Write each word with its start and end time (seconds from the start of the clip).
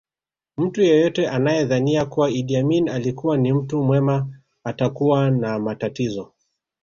Mtu 0.57 0.81
yeyote 0.81 1.29
anayedhania 1.29 2.05
kuwa 2.05 2.29
Idi 2.29 2.57
Amin 2.57 2.89
alikuwa 2.89 3.37
ni 3.37 3.53
mtu 3.53 3.83
mwema 3.83 4.39
atakuwa 4.63 5.31
na 5.31 5.59
matatizo 5.59 6.31